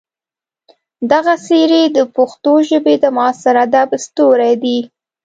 [1.11, 4.79] دغه څېرې د پښتو ژبې د معاصر ادب ستوري دي.